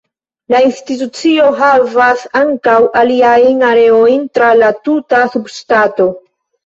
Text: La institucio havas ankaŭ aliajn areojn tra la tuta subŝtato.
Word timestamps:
La 0.53 0.59
institucio 0.67 1.49
havas 1.59 2.23
ankaŭ 2.41 2.75
aliajn 3.03 3.61
areojn 3.71 4.27
tra 4.39 4.49
la 4.63 4.71
tuta 4.89 5.21
subŝtato. 5.37 6.09